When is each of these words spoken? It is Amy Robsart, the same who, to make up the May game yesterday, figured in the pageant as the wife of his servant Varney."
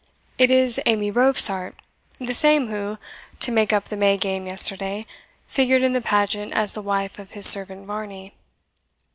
It 0.39 0.49
is 0.49 0.79
Amy 0.87 1.11
Robsart, 1.11 1.75
the 2.17 2.33
same 2.33 2.69
who, 2.69 2.97
to 3.39 3.51
make 3.51 3.71
up 3.71 3.89
the 3.89 3.95
May 3.95 4.17
game 4.17 4.47
yesterday, 4.47 5.05
figured 5.45 5.83
in 5.83 5.93
the 5.93 6.01
pageant 6.01 6.51
as 6.53 6.73
the 6.73 6.81
wife 6.81 7.19
of 7.19 7.33
his 7.33 7.45
servant 7.45 7.85
Varney." 7.85 8.33